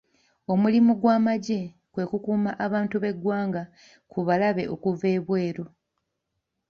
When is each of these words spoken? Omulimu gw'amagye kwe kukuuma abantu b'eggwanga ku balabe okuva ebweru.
Omulimu 0.51 0.91
gw'amagye 1.01 1.61
kwe 1.93 2.03
kukuuma 2.09 2.51
abantu 2.65 2.95
b'eggwanga 3.03 3.61
ku 4.11 4.19
balabe 4.27 4.63
okuva 4.75 5.07
ebweru. 5.17 5.63